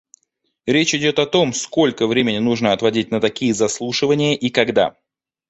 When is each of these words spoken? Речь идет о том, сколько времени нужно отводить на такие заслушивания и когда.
Речь 0.65 0.95
идет 0.95 1.19
о 1.19 1.27
том, 1.27 1.53
сколько 1.53 2.07
времени 2.07 2.39
нужно 2.39 2.71
отводить 2.73 3.11
на 3.11 3.21
такие 3.21 3.53
заслушивания 3.53 4.33
и 4.33 4.49
когда. 4.49 4.97